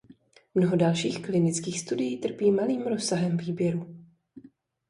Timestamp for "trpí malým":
2.17-2.81